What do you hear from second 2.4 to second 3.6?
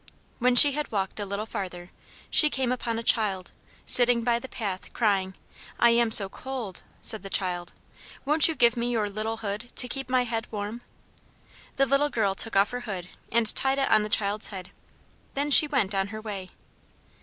came upon a child,